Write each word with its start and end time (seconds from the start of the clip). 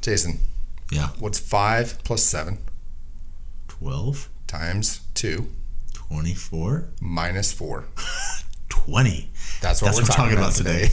Jason, 0.00 0.38
Yeah. 0.90 1.08
what's 1.18 1.38
5 1.38 1.98
plus 2.04 2.22
7 2.22 2.58
12, 3.68 4.28
times 4.46 5.00
2 5.14 5.48
24, 5.92 6.84
minus 7.00 7.52
4? 7.52 7.84
20. 8.68 9.28
That's 9.60 9.82
what 9.82 9.94
That's 9.94 9.98
we're 9.98 10.02
what 10.02 10.08
we're 10.08 10.14
talking, 10.14 10.36
talking 10.36 10.38
about 10.38 10.60
about 10.60 10.66
today. 10.66 10.88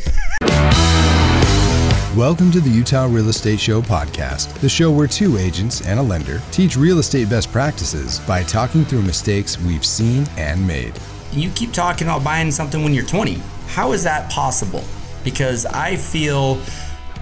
Welcome 2.17 2.49
to 2.51 2.61
the 2.61 2.69
Utah 2.69 3.05
Real 3.05 3.27
Estate 3.29 3.59
Show 3.59 3.81
podcast, 3.81 4.53
the 4.59 4.69
show 4.69 4.89
where 4.89 5.07
two 5.07 5.37
agents 5.37 5.81
and 5.85 5.99
a 5.99 6.03
lender 6.03 6.41
teach 6.51 6.77
real 6.77 6.99
estate 6.99 7.29
best 7.29 7.51
practices 7.51 8.19
by 8.21 8.41
talking 8.43 8.85
through 8.85 9.01
mistakes 9.01 9.59
we've 9.59 9.85
seen 9.85 10.25
and 10.37 10.65
made. 10.65 10.93
you 11.33 11.49
keep 11.51 11.73
talking 11.73 12.07
about 12.07 12.23
buying 12.23 12.51
something 12.51 12.83
when 12.83 12.93
you're 12.93 13.05
20. 13.05 13.41
How 13.67 13.91
is 13.91 14.03
that 14.03 14.31
possible? 14.31 14.83
Because 15.25 15.65
I 15.65 15.97
feel 15.97 16.55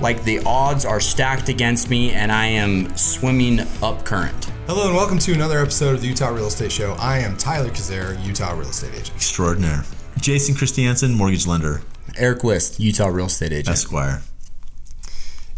like 0.02 0.24
the 0.24 0.40
odds 0.46 0.86
are 0.86 1.00
stacked 1.00 1.50
against 1.50 1.90
me 1.90 2.12
and 2.12 2.32
I 2.32 2.46
am 2.48 2.96
swimming 2.98 3.62
up 3.82 4.04
current. 4.06 4.46
Hello 4.68 4.88
and 4.88 4.96
welcome 4.96 5.20
to 5.20 5.34
another 5.34 5.60
episode 5.60 5.96
of 5.96 6.02
the 6.02 6.08
Utah 6.08 6.30
Real 6.30 6.48
Estate 6.48 6.72
Show. 6.72 6.94
I 7.00 7.20
am 7.20 7.38
Tyler 7.38 7.70
Kazare, 7.70 8.24
Utah 8.26 8.54
Real 8.54 8.70
Estate 8.70 8.94
Agent. 8.94 9.16
Extraordinaire. 9.16 9.84
Jason 10.20 10.56
Christiansen, 10.56 11.14
mortgage 11.14 11.46
lender, 11.46 11.82
Aric 12.14 12.44
Wist, 12.44 12.80
Utah 12.80 13.08
real 13.08 13.26
estate 13.26 13.52
agent. 13.52 13.70
Esquire. 13.70 14.22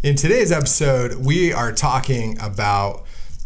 In 0.02 0.16
today's 0.16 0.50
episode, 0.50 1.14
we 1.14 1.52
are 1.52 1.72
talking 1.72 2.38
about 2.40 3.04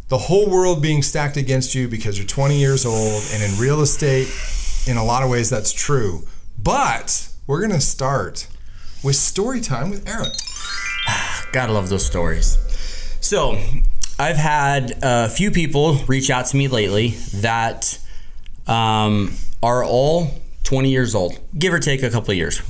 the 0.08 0.18
whole 0.18 0.48
world 0.48 0.82
being 0.82 1.02
stacked 1.02 1.36
against 1.36 1.74
you 1.74 1.88
because 1.88 2.18
you're 2.18 2.26
20 2.26 2.58
years 2.58 2.84
old, 2.86 3.22
and 3.32 3.42
in 3.42 3.58
real 3.58 3.80
estate, 3.80 4.28
in 4.86 4.96
a 4.96 5.04
lot 5.04 5.22
of 5.22 5.30
ways, 5.30 5.50
that's 5.50 5.72
true. 5.72 6.26
But 6.58 7.28
we're 7.46 7.60
going 7.60 7.72
to 7.72 7.80
start 7.80 8.46
with 9.02 9.16
story 9.16 9.60
time 9.60 9.90
with 9.90 10.04
Aric. 10.04 10.49
Gotta 11.52 11.72
love 11.72 11.88
those 11.88 12.06
stories. 12.06 12.58
So, 13.20 13.58
I've 14.18 14.36
had 14.36 14.98
a 15.02 15.28
few 15.28 15.50
people 15.50 15.96
reach 16.06 16.30
out 16.30 16.46
to 16.46 16.56
me 16.56 16.68
lately 16.68 17.08
that 17.36 17.98
um, 18.66 19.34
are 19.62 19.84
all 19.84 20.28
20 20.64 20.90
years 20.90 21.14
old, 21.14 21.38
give 21.58 21.72
or 21.72 21.78
take 21.78 22.02
a 22.02 22.10
couple 22.10 22.30
of 22.30 22.36
years. 22.36 22.62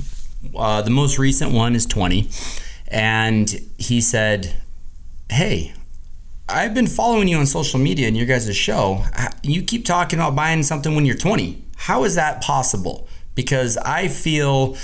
Uh, 0.55 0.81
the 0.81 0.89
most 0.89 1.19
recent 1.19 1.51
one 1.51 1.75
is 1.75 1.85
20, 1.85 2.29
and 2.87 3.61
he 3.77 4.01
said, 4.01 4.55
Hey, 5.29 5.73
I've 6.49 6.73
been 6.73 6.87
following 6.87 7.27
you 7.27 7.37
on 7.37 7.45
social 7.45 7.79
media 7.79 8.07
and 8.07 8.17
your 8.17 8.25
guys' 8.25 8.55
show. 8.55 9.05
You 9.43 9.61
keep 9.61 9.85
talking 9.85 10.19
about 10.19 10.35
buying 10.35 10.63
something 10.63 10.95
when 10.95 11.05
you're 11.05 11.15
20. 11.15 11.63
How 11.77 12.03
is 12.03 12.15
that 12.15 12.41
possible? 12.41 13.07
Because 13.35 13.77
I 13.77 14.07
feel 14.07 14.75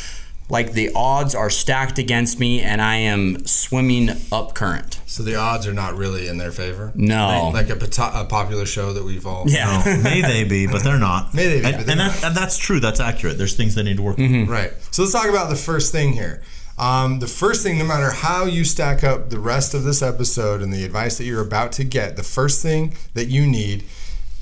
like 0.49 0.71
the 0.71 0.91
odds 0.95 1.35
are 1.35 1.49
stacked 1.49 1.99
against 1.99 2.39
me 2.39 2.61
and 2.61 2.81
I 2.81 2.95
am 2.97 3.45
swimming 3.45 4.11
up 4.31 4.53
current. 4.53 5.01
So 5.05 5.23
the 5.23 5.35
odds 5.35 5.67
are 5.67 5.73
not 5.73 5.95
really 5.95 6.27
in 6.27 6.37
their 6.37 6.51
favor. 6.51 6.91
No. 6.95 7.51
Like 7.53 7.69
a, 7.69 7.75
pota- 7.75 8.21
a 8.21 8.25
popular 8.25 8.65
show 8.65 8.93
that 8.93 9.03
we've 9.03 9.25
all. 9.25 9.43
Yeah. 9.47 9.83
No, 9.85 9.97
may 10.03 10.21
they 10.21 10.43
be, 10.43 10.67
but 10.67 10.83
they're 10.83 10.99
not. 10.99 11.33
May 11.33 11.47
they 11.47 11.59
be, 11.59 11.65
and, 11.65 11.77
but 11.77 11.85
they're 11.85 11.99
and, 11.99 12.11
that, 12.11 12.23
and 12.23 12.35
that's 12.35 12.57
true. 12.57 12.79
That's 12.79 12.99
accurate. 12.99 13.37
There's 13.37 13.55
things 13.55 13.75
they 13.75 13.83
need 13.83 13.97
to 13.97 14.03
work 14.03 14.19
on. 14.19 14.47
Right. 14.47 14.73
So 14.91 15.01
let's 15.01 15.13
talk 15.13 15.27
about 15.27 15.49
the 15.49 15.55
first 15.55 15.91
thing 15.91 16.13
here. 16.13 16.41
Um, 16.77 17.19
the 17.19 17.27
first 17.27 17.63
thing, 17.63 17.79
no 17.79 17.85
matter 17.85 18.11
how 18.11 18.45
you 18.45 18.63
stack 18.63 19.03
up 19.03 19.29
the 19.29 19.39
rest 19.39 19.73
of 19.73 19.83
this 19.83 20.01
episode 20.01 20.61
and 20.61 20.71
the 20.71 20.83
advice 20.83 21.17
that 21.17 21.23
you're 21.23 21.41
about 21.41 21.71
to 21.73 21.83
get, 21.83 22.15
the 22.15 22.23
first 22.23 22.61
thing 22.61 22.95
that 23.15 23.25
you 23.25 23.47
need 23.47 23.83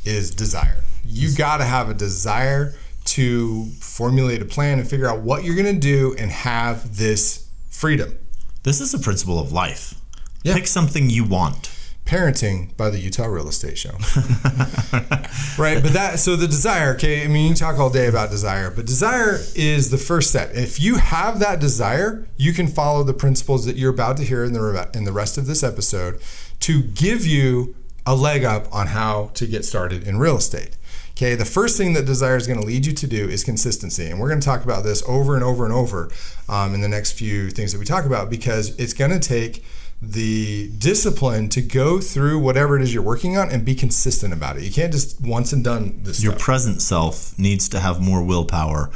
is 0.03 0.31
desire. 0.31 0.83
You 1.05 1.33
got 1.33 1.57
to 1.57 1.63
have 1.63 1.89
a 1.89 1.93
desire 1.93 2.75
to 3.05 3.65
formulate 3.79 4.41
a 4.41 4.45
plan 4.45 4.79
and 4.79 4.89
figure 4.89 5.07
out 5.07 5.21
what 5.21 5.43
you're 5.43 5.55
going 5.55 5.73
to 5.73 5.79
do 5.79 6.15
and 6.17 6.31
have 6.31 6.97
this 6.97 7.49
freedom. 7.69 8.17
This 8.63 8.81
is 8.81 8.93
a 8.93 8.99
principle 8.99 9.39
of 9.39 9.51
life. 9.51 9.95
Yeah. 10.43 10.55
Pick 10.55 10.67
something 10.67 11.09
you 11.09 11.23
want. 11.23 11.71
Parenting 12.05 12.75
by 12.77 12.91
the 12.91 12.99
Utah 12.99 13.25
Real 13.25 13.47
Estate 13.47 13.79
Show. 13.79 13.89
right, 15.57 15.81
but 15.81 15.93
that 15.93 16.19
so 16.19 16.35
the 16.35 16.45
desire, 16.47 16.93
okay, 16.93 17.23
I 17.23 17.27
mean 17.27 17.49
you 17.49 17.55
talk 17.55 17.79
all 17.79 17.89
day 17.89 18.05
about 18.05 18.29
desire, 18.29 18.69
but 18.69 18.85
desire 18.85 19.39
is 19.55 19.89
the 19.89 19.97
first 19.97 20.29
step. 20.29 20.51
If 20.53 20.79
you 20.79 20.97
have 20.97 21.39
that 21.39 21.59
desire, 21.59 22.27
you 22.37 22.53
can 22.53 22.67
follow 22.67 23.03
the 23.03 23.13
principles 23.13 23.65
that 23.65 23.75
you're 23.75 23.89
about 23.89 24.17
to 24.17 24.23
hear 24.23 24.43
in 24.43 24.53
the 24.53 24.61
re- 24.61 24.85
in 24.93 25.05
the 25.05 25.11
rest 25.11 25.39
of 25.39 25.47
this 25.47 25.63
episode 25.63 26.21
to 26.59 26.83
give 26.83 27.25
you 27.25 27.75
a 28.05 28.15
leg 28.15 28.43
up 28.43 28.67
on 28.71 28.87
how 28.87 29.31
to 29.33 29.47
get 29.47 29.65
started 29.65 30.07
in 30.07 30.19
real 30.19 30.37
estate. 30.37 30.77
Okay, 31.17 31.35
the 31.35 31.45
first 31.45 31.77
thing 31.77 31.93
that 31.93 32.05
desire 32.05 32.35
is 32.35 32.45
going 32.45 32.59
to 32.59 32.65
lead 32.65 32.85
you 32.85 32.91
to 32.91 33.07
do 33.07 33.29
is 33.29 33.45
consistency. 33.45 34.07
And 34.07 34.19
we're 34.19 34.27
going 34.27 34.41
to 34.41 34.45
talk 34.45 34.65
about 34.65 34.83
this 34.83 35.01
over 35.07 35.35
and 35.35 35.45
over 35.45 35.63
and 35.63 35.73
over 35.73 36.09
um, 36.49 36.73
in 36.73 36.81
the 36.81 36.89
next 36.89 37.13
few 37.13 37.49
things 37.51 37.71
that 37.71 37.79
we 37.79 37.85
talk 37.85 38.03
about 38.03 38.29
because 38.29 38.77
it's 38.77 38.91
going 38.91 39.11
to 39.11 39.19
take 39.19 39.63
the 40.01 40.69
discipline 40.77 41.47
to 41.49 41.61
go 41.61 42.01
through 42.01 42.39
whatever 42.39 42.75
it 42.75 42.81
is 42.81 42.93
you're 42.93 43.01
working 43.01 43.37
on 43.37 43.49
and 43.49 43.63
be 43.63 43.73
consistent 43.75 44.33
about 44.33 44.57
it. 44.57 44.63
You 44.63 44.71
can't 44.71 44.91
just 44.91 45.21
once 45.21 45.53
and 45.53 45.63
done 45.63 46.01
this 46.03 46.21
Your 46.21 46.33
stuff. 46.33 46.41
present 46.41 46.81
self 46.81 47.39
needs 47.39 47.69
to 47.69 47.79
have 47.79 48.01
more 48.01 48.21
willpower 48.21 48.91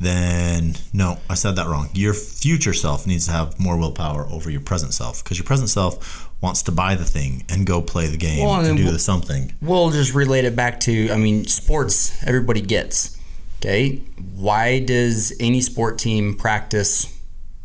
than 0.00 0.74
no, 0.92 1.18
I 1.30 1.34
said 1.34 1.56
that 1.56 1.66
wrong. 1.66 1.88
Your 1.94 2.14
future 2.14 2.72
self 2.72 3.06
needs 3.06 3.26
to 3.26 3.32
have 3.32 3.58
more 3.58 3.76
willpower 3.76 4.26
over 4.30 4.50
your 4.50 4.60
present 4.60 4.94
self 4.94 5.22
because 5.22 5.38
your 5.38 5.46
present 5.46 5.68
self 5.68 6.30
wants 6.40 6.62
to 6.64 6.72
buy 6.72 6.94
the 6.94 7.04
thing 7.04 7.44
and 7.48 7.66
go 7.66 7.80
play 7.80 8.06
the 8.06 8.16
game 8.16 8.44
Well, 8.44 8.58
and 8.58 8.66
and 8.66 8.76
do 8.76 8.84
then 8.84 8.92
the 8.92 8.98
something. 8.98 9.54
We'll 9.62 9.90
just 9.90 10.14
relate 10.14 10.44
it 10.44 10.54
back 10.54 10.80
to, 10.80 11.10
I 11.10 11.16
mean, 11.16 11.46
sports, 11.46 12.22
everybody 12.24 12.60
gets. 12.60 13.18
Okay. 13.60 14.02
Why 14.34 14.80
does 14.80 15.32
any 15.40 15.62
sport 15.62 15.98
team 15.98 16.36
practice 16.36 17.18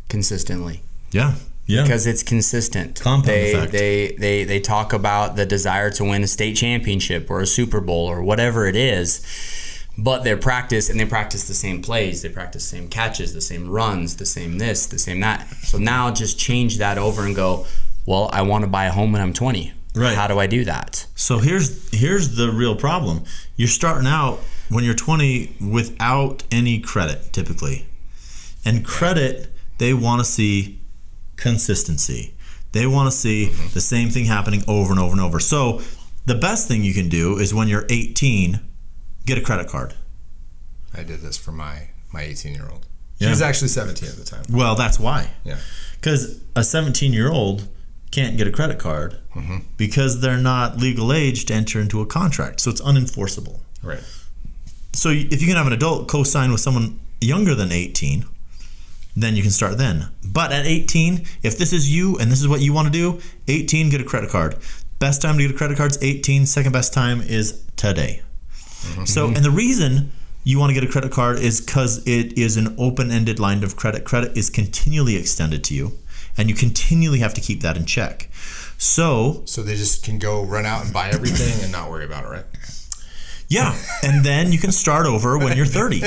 consistently? 0.08 0.82
Yeah. 1.12 1.34
Yeah. 1.66 1.82
because 1.82 2.06
it's 2.06 2.24
consistent. 2.24 2.98
Compound 3.00 3.28
they, 3.28 3.52
effect. 3.52 3.72
They 3.72 4.12
they 4.18 4.44
they 4.44 4.58
talk 4.58 4.92
about 4.92 5.36
the 5.36 5.46
desire 5.46 5.90
to 5.90 6.04
win 6.04 6.24
a 6.24 6.26
state 6.26 6.56
championship 6.56 7.30
or 7.30 7.40
a 7.40 7.46
Super 7.46 7.80
Bowl 7.80 8.06
or 8.06 8.22
whatever 8.22 8.66
it 8.66 8.74
is, 8.74 9.24
but 10.02 10.24
they 10.24 10.34
practice 10.34 10.88
and 10.88 10.98
they 10.98 11.04
practice 11.04 11.46
the 11.46 11.54
same 11.54 11.82
plays, 11.82 12.22
they 12.22 12.28
practice 12.28 12.70
the 12.70 12.76
same 12.76 12.88
catches, 12.88 13.34
the 13.34 13.40
same 13.40 13.68
runs, 13.68 14.16
the 14.16 14.26
same 14.26 14.58
this, 14.58 14.86
the 14.86 14.98
same 14.98 15.20
that. 15.20 15.46
So 15.62 15.78
now 15.78 16.10
just 16.10 16.38
change 16.38 16.78
that 16.78 16.96
over 16.96 17.24
and 17.24 17.36
go. 17.36 17.66
Well, 18.06 18.30
I 18.32 18.42
want 18.42 18.64
to 18.64 18.70
buy 18.70 18.86
a 18.86 18.92
home 18.92 19.12
when 19.12 19.20
I'm 19.20 19.34
20. 19.34 19.72
Right. 19.94 20.14
How 20.14 20.26
do 20.26 20.38
I 20.38 20.46
do 20.46 20.64
that? 20.64 21.06
So 21.14 21.38
here's 21.38 21.90
here's 21.92 22.36
the 22.36 22.50
real 22.50 22.76
problem. 22.76 23.24
You're 23.56 23.68
starting 23.68 24.06
out 24.06 24.38
when 24.70 24.84
you're 24.84 24.94
20 24.94 25.56
without 25.60 26.44
any 26.50 26.80
credit 26.80 27.32
typically. 27.32 27.86
And 28.64 28.84
credit 28.84 29.52
they 29.78 29.92
want 29.92 30.20
to 30.20 30.24
see 30.24 30.80
consistency. 31.36 32.34
They 32.72 32.86
want 32.86 33.10
to 33.10 33.16
see 33.16 33.46
mm-hmm. 33.46 33.74
the 33.74 33.80
same 33.80 34.10
thing 34.10 34.26
happening 34.26 34.62
over 34.68 34.92
and 34.92 35.00
over 35.00 35.12
and 35.12 35.20
over. 35.20 35.40
So 35.40 35.82
the 36.24 36.36
best 36.36 36.68
thing 36.68 36.84
you 36.84 36.94
can 36.94 37.08
do 37.08 37.38
is 37.38 37.52
when 37.52 37.66
you're 37.66 37.86
18 37.90 38.60
get 39.26 39.38
a 39.38 39.40
credit 39.40 39.68
card. 39.68 39.94
I 40.94 41.02
did 41.02 41.20
this 41.20 41.36
for 41.36 41.52
my 41.52 41.88
my 42.12 42.22
18 42.22 42.54
year 42.54 42.68
old. 42.70 42.86
She 43.20 43.28
was 43.28 43.42
actually 43.42 43.68
17 43.68 44.08
at 44.08 44.16
the 44.16 44.24
time. 44.24 44.44
Well, 44.50 44.74
that's 44.76 44.98
why. 44.98 45.30
Yeah. 45.44 45.58
Cuz 46.00 46.40
a 46.56 46.60
17-year-old 46.60 47.68
can't 48.10 48.38
get 48.38 48.46
a 48.46 48.50
credit 48.50 48.78
card 48.78 49.18
mm-hmm. 49.34 49.58
because 49.76 50.20
they're 50.20 50.38
not 50.38 50.78
legal 50.78 51.12
age 51.12 51.44
to 51.46 51.54
enter 51.54 51.80
into 51.80 52.00
a 52.00 52.06
contract. 52.06 52.60
So 52.60 52.70
it's 52.70 52.80
unenforceable. 52.80 53.60
Right. 53.82 54.02
So 54.92 55.10
if 55.10 55.40
you 55.40 55.46
can 55.46 55.56
have 55.56 55.66
an 55.66 55.72
adult 55.72 56.08
co-sign 56.08 56.50
with 56.50 56.60
someone 56.60 56.98
younger 57.20 57.54
than 57.54 57.70
18, 57.70 58.24
then 59.14 59.36
you 59.36 59.42
can 59.42 59.50
start 59.50 59.78
then. 59.78 60.08
But 60.24 60.52
at 60.52 60.66
18, 60.66 61.26
if 61.42 61.58
this 61.58 61.72
is 61.72 61.94
you 61.94 62.18
and 62.18 62.30
this 62.32 62.40
is 62.40 62.48
what 62.48 62.60
you 62.60 62.72
want 62.72 62.86
to 62.86 62.92
do, 62.92 63.20
18 63.48 63.90
get 63.90 64.00
a 64.00 64.04
credit 64.04 64.30
card. 64.30 64.56
Best 64.98 65.22
time 65.22 65.36
to 65.36 65.46
get 65.46 65.54
a 65.54 65.58
credit 65.58 65.76
card 65.76 65.92
is 65.92 66.02
18. 66.02 66.46
Second 66.46 66.72
best 66.72 66.92
time 66.92 67.20
is 67.20 67.64
today. 67.76 68.22
Mm-hmm. 68.80 69.04
So 69.04 69.26
and 69.26 69.44
the 69.44 69.50
reason 69.50 70.12
you 70.44 70.58
want 70.58 70.70
to 70.70 70.74
get 70.74 70.82
a 70.82 70.90
credit 70.90 71.12
card 71.12 71.38
is 71.38 71.60
because 71.60 71.98
it 72.06 72.38
is 72.38 72.56
an 72.56 72.74
open-ended 72.78 73.38
line 73.38 73.62
of 73.62 73.76
credit. 73.76 74.04
Credit 74.04 74.36
is 74.36 74.48
continually 74.50 75.16
extended 75.16 75.62
to 75.64 75.74
you, 75.74 75.92
and 76.36 76.48
you 76.48 76.54
continually 76.54 77.18
have 77.18 77.34
to 77.34 77.40
keep 77.40 77.60
that 77.60 77.76
in 77.76 77.84
check. 77.84 78.28
So 78.78 79.42
So 79.44 79.62
they 79.62 79.76
just 79.76 80.02
can 80.04 80.18
go 80.18 80.42
run 80.42 80.64
out 80.64 80.84
and 80.84 80.92
buy 80.92 81.10
everything 81.10 81.62
and 81.62 81.70
not 81.70 81.90
worry 81.90 82.04
about 82.06 82.24
it, 82.24 82.28
right? 82.28 82.44
yeah, 83.48 83.76
and 84.02 84.24
then 84.24 84.52
you 84.52 84.58
can 84.58 84.72
start 84.72 85.06
over 85.06 85.36
when 85.36 85.56
you're 85.56 85.66
30. 85.66 86.00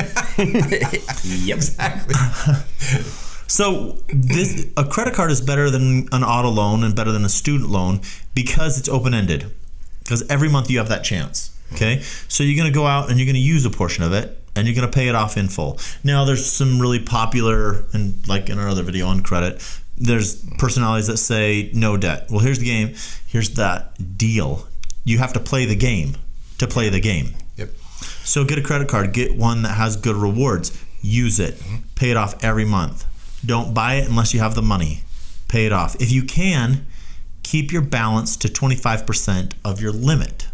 Yep. 1.24 1.58
Exactly. 1.58 2.16
So 3.46 4.00
this 4.08 4.66
a 4.78 4.84
credit 4.84 5.14
card 5.14 5.30
is 5.30 5.40
better 5.40 5.70
than 5.70 6.08
an 6.12 6.24
auto 6.24 6.50
loan 6.50 6.84
and 6.84 6.96
better 6.96 7.12
than 7.12 7.24
a 7.24 7.30
student 7.30 7.70
loan 7.70 8.02
because 8.34 8.80
it's 8.80 8.90
open 8.90 9.14
ended. 9.14 9.54
Because 10.00 10.28
every 10.28 10.50
month 10.50 10.72
you 10.72 10.80
have 10.80 10.90
that 10.90 11.04
chance. 11.04 11.53
Okay, 11.74 12.02
so 12.28 12.44
you're 12.44 12.58
going 12.58 12.72
to 12.72 12.76
go 12.76 12.86
out 12.86 13.10
and 13.10 13.20
you're 13.20 13.26
going 13.26 13.36
to 13.36 13.42
use 13.42 13.66
a 13.66 13.70
portion 13.70 14.04
of 14.04 14.14
it 14.14 14.40
and 14.56 14.68
you're 14.68 14.76
going 14.76 14.90
to 14.90 14.94
pay 14.94 15.08
it 15.08 15.16
off 15.16 15.38
in 15.38 15.48
full. 15.48 15.80
Now 16.04 16.26
there's 16.26 16.50
some 16.50 16.80
really 16.80 17.00
popular 17.00 17.86
and 17.94 18.28
like 18.28 18.50
in 18.50 18.60
our 18.60 18.68
other 18.68 18.84
video 18.84 19.08
on 19.08 19.22
credit, 19.22 19.62
there's 19.98 20.44
personalities 20.58 21.08
that 21.08 21.18
say 21.18 21.72
no 21.74 21.98
debt. 21.98 22.28
Well, 22.30 22.40
here's 22.40 22.60
the 22.60 22.66
game. 22.66 22.96
Here's 23.28 23.52
that 23.52 24.18
deal. 24.18 24.68
You 25.04 25.18
have 25.20 25.34
to 25.34 25.40
play 25.40 25.66
the 25.66 25.76
game 25.76 26.18
to 26.60 26.68
play 26.68 26.90
the 26.90 27.00
game. 27.00 27.34
Yep. 27.58 27.70
So 28.24 28.46
get 28.46 28.58
a 28.58 28.62
credit 28.62 28.88
card, 28.88 29.14
get 29.14 29.36
one 29.36 29.64
that 29.64 29.76
has 29.76 29.98
good 29.98 30.16
rewards. 30.16 30.78
Use 31.02 31.40
it. 31.40 31.56
Mm-hmm. 31.56 31.76
Pay 31.96 32.12
it 32.12 32.18
off 32.18 32.44
every 32.44 32.66
month. 32.66 33.06
Don't 33.46 33.74
buy 33.74 33.96
it 33.96 34.08
unless 34.08 34.34
you 34.34 34.40
have 34.40 34.56
the 34.56 34.62
money. 34.62 35.04
Pay 35.50 35.66
it 35.66 35.74
off. 35.74 35.96
If 35.96 36.12
you 36.12 36.24
can, 36.24 36.86
keep 37.44 37.72
your 37.72 37.82
balance 37.82 38.38
to 38.38 38.48
25% 38.48 39.54
of 39.66 39.82
your 39.82 39.92
limit 39.92 40.48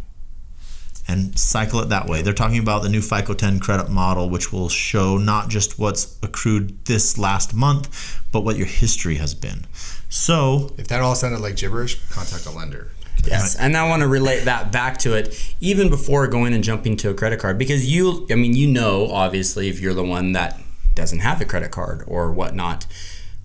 and 1.10 1.38
cycle 1.40 1.80
it 1.80 1.90
that 1.90 2.06
way. 2.06 2.22
They're 2.22 2.34
talking 2.34 2.60
about 2.60 2.84
the 2.84 2.90
new 2.90 3.02
FICO 3.02 3.34
10 3.34 3.60
credit 3.60 3.90
model, 3.90 4.30
which 4.30 4.54
will 4.54 4.70
show 4.70 5.18
not 5.18 5.50
just 5.50 5.80
what's 5.80 6.18
accrued 6.22 6.86
this 6.86 7.18
last 7.18 7.52
month, 7.52 8.22
but 8.32 8.42
what 8.42 8.58
your 8.58 8.68
history 8.68 9.16
has 9.16 9.34
been. 9.34 9.66
So, 10.08 10.72
If 10.78 10.88
that 10.90 11.02
all 11.02 11.16
sounded 11.16 11.42
like 11.42 11.56
gibberish, 11.56 11.96
contact 12.10 12.46
a 12.46 12.52
lender. 12.52 12.92
Yes, 13.26 13.56
and 13.56 13.76
I 13.76 13.90
want 13.90 14.02
to 14.02 14.08
relate 14.08 14.46
that 14.46 14.72
back 14.72 14.98
to 15.00 15.14
it 15.16 15.54
even 15.60 15.90
before 15.90 16.28
going 16.28 16.54
and 16.54 16.64
jumping 16.64 16.96
to 16.98 17.10
a 17.10 17.14
credit 17.14 17.40
card 17.40 17.58
because 17.58 17.92
you, 17.92 18.26
I 18.32 18.36
mean, 18.36 18.54
you 18.54 18.68
know, 18.68 19.08
obviously, 19.12 19.68
if 19.68 19.82
you're 19.82 19.96
the 19.96 20.06
one 20.06 20.34
that 20.34 20.60
doesn't 20.94 21.20
have 21.20 21.42
a 21.42 21.46
credit 21.46 21.72
card 21.72 22.04
or 22.08 22.32
whatnot, 22.32 22.86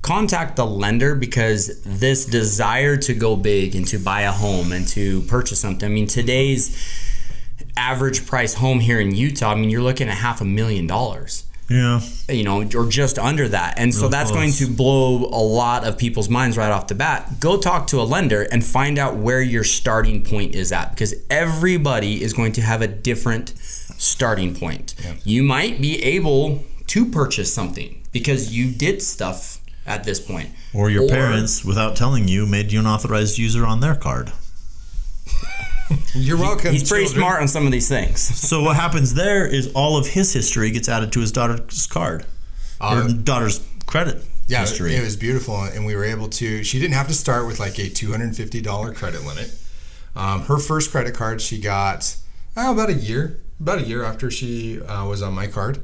contact 0.02 0.56
the 0.56 0.67
lender 0.67 1.14
because 1.14 1.82
this 1.82 2.26
desire 2.26 2.96
to 2.99 3.14
go 3.14 3.37
big 3.37 3.75
and 3.75 3.87
to 3.88 3.99
buy 3.99 4.20
a 4.20 4.32
home 4.32 4.70
and 4.70 4.87
to 4.88 5.22
purchase 5.22 5.60
something. 5.60 5.90
I 5.90 5.93
mean, 5.93 6.06
today's 6.06 6.76
average 7.76 8.26
price 8.26 8.54
home 8.54 8.80
here 8.80 9.00
in 9.00 9.14
Utah, 9.14 9.52
I 9.52 9.54
mean, 9.54 9.70
you're 9.70 9.82
looking 9.82 10.08
at 10.08 10.16
half 10.16 10.40
a 10.40 10.44
million 10.44 10.86
dollars 10.86 11.44
yeah. 11.68 12.00
you 12.28 12.44
know, 12.44 12.68
or 12.74 12.86
just 12.86 13.18
under 13.18 13.48
that. 13.48 13.78
And 13.78 13.94
so 13.94 14.02
Real 14.02 14.10
that's 14.10 14.30
close. 14.30 14.58
going 14.58 14.70
to 14.70 14.76
blow 14.76 15.24
a 15.26 15.42
lot 15.42 15.84
of 15.84 15.98
people's 15.98 16.28
minds 16.28 16.56
right 16.56 16.70
off 16.70 16.88
the 16.88 16.94
bat. 16.94 17.40
Go 17.40 17.58
talk 17.58 17.86
to 17.88 18.00
a 18.00 18.04
lender 18.04 18.42
and 18.42 18.64
find 18.64 18.98
out 18.98 19.16
where 19.16 19.40
your 19.40 19.64
starting 19.64 20.22
point 20.22 20.54
is 20.54 20.72
at 20.72 20.90
because 20.90 21.14
everybody 21.30 22.22
is 22.22 22.32
going 22.32 22.52
to 22.52 22.62
have 22.62 22.82
a 22.82 22.88
different 22.88 23.54
starting 23.58 24.54
point. 24.54 24.94
You 25.24 25.42
might 25.42 25.80
be 25.80 26.02
able 26.02 26.64
to 26.88 27.10
purchase 27.10 27.52
something 27.52 28.02
because 28.12 28.54
you 28.54 28.70
did 28.70 29.02
stuff 29.02 29.60
at 29.86 30.04
this 30.04 30.20
point. 30.20 30.50
Or 30.72 30.90
your 30.90 31.08
parents, 31.08 31.64
without 31.64 31.96
telling 31.96 32.28
you, 32.28 32.46
made 32.46 32.72
you 32.72 32.80
an 32.80 32.86
authorized 32.86 33.38
user 33.38 33.64
on 33.66 33.80
their 33.80 33.94
card. 33.94 34.32
You're 36.14 36.38
welcome. 36.38 36.72
He's 36.72 36.88
pretty 36.88 37.04
children. 37.04 37.22
smart 37.22 37.40
on 37.42 37.48
some 37.48 37.66
of 37.66 37.72
these 37.72 37.88
things. 37.88 38.20
So 38.20 38.62
what 38.62 38.76
happens 38.76 39.14
there 39.14 39.46
is 39.46 39.70
all 39.75 39.96
of 39.96 40.06
his 40.08 40.32
history 40.32 40.70
gets 40.70 40.88
added 40.88 41.12
to 41.12 41.20
his 41.20 41.32
daughter's 41.32 41.86
card 41.86 42.25
Uh, 42.81 43.04
or 43.06 43.12
daughter's 43.12 43.60
credit 43.86 44.25
Yeah, 44.46 44.60
history. 44.60 44.94
it 44.96 45.02
was 45.02 45.16
beautiful, 45.16 45.62
and 45.62 45.84
we 45.84 45.94
were 45.94 46.04
able 46.04 46.28
to. 46.28 46.64
She 46.64 46.78
didn't 46.78 46.94
have 46.94 47.08
to 47.08 47.14
start 47.14 47.46
with 47.46 47.60
like 47.60 47.78
a 47.78 47.88
two 47.90 48.10
hundred 48.12 48.25
and 48.26 48.36
fifty 48.36 48.60
dollar 48.60 48.92
credit 48.94 49.25
limit. 49.25 49.54
Um, 50.16 50.42
her 50.42 50.58
first 50.58 50.90
credit 50.90 51.14
card 51.14 51.40
she 51.42 51.58
got 51.60 52.16
oh, 52.56 52.72
about 52.72 52.88
a 52.88 52.94
year, 52.94 53.40
about 53.60 53.78
a 53.78 53.82
year 53.82 54.04
after 54.04 54.30
she 54.30 54.80
uh, 54.82 55.06
was 55.06 55.22
on 55.22 55.32
my 55.34 55.46
card, 55.46 55.82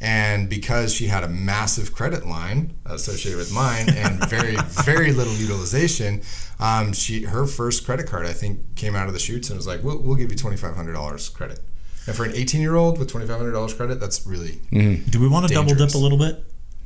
and 0.00 0.48
because 0.48 0.94
she 0.94 1.06
had 1.06 1.22
a 1.24 1.28
massive 1.28 1.92
credit 1.94 2.26
line 2.26 2.74
associated 2.86 3.38
with 3.38 3.52
mine 3.52 3.88
and 3.90 4.24
very 4.28 4.56
very 4.84 5.12
little 5.12 5.34
utilization, 5.34 6.22
um, 6.60 6.92
she 6.92 7.22
her 7.24 7.46
first 7.46 7.84
credit 7.84 8.06
card 8.08 8.26
I 8.26 8.32
think 8.32 8.74
came 8.76 8.94
out 8.96 9.06
of 9.08 9.14
the 9.14 9.20
chutes 9.20 9.48
and 9.50 9.56
was 9.56 9.66
like, 9.66 9.82
"We'll, 9.82 9.98
we'll 9.98 10.16
give 10.16 10.30
you 10.30 10.36
twenty 10.36 10.56
five 10.56 10.74
hundred 10.74 10.94
dollars 10.94 11.28
credit." 11.28 11.60
And 12.06 12.16
for 12.16 12.24
an 12.24 12.32
eighteen 12.34 12.60
year 12.60 12.74
old 12.74 12.98
with 12.98 13.08
twenty 13.08 13.26
five 13.26 13.38
hundred 13.38 13.52
dollars 13.52 13.74
credit, 13.74 14.00
that's 14.00 14.26
really 14.26 14.60
Do 14.72 15.20
we 15.20 15.28
want 15.28 15.46
to 15.48 15.54
double 15.54 15.74
dip 15.74 15.94
a 15.94 15.98
little 15.98 16.18
bit 16.18 16.44